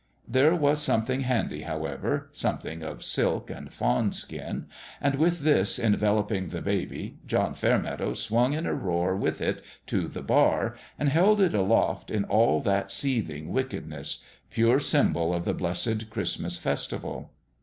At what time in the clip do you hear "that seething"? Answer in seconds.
12.61-13.53